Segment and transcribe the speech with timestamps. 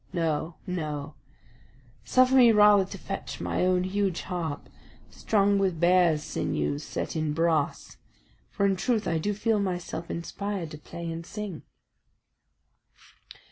[0.13, 1.13] No, no;
[2.03, 4.67] suffer me rather to fetch my own huge harp,
[5.11, 7.97] strung with bears' sinews set in brass,
[8.49, 11.61] for in truth I do feel myself inspired to play and sing."